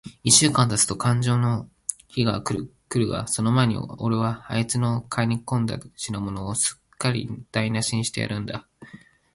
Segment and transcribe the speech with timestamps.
[0.23, 1.69] 一週間たつとかんじょうの
[2.07, 2.59] 日が来
[2.95, 8.67] るが、その前に、おれはあいつの買い込んだ品物を、すっかりだいなしにしてやるんだ。